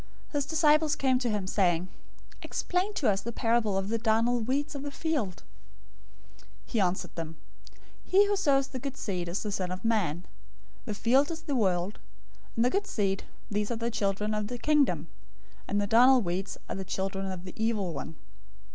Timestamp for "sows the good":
8.35-8.97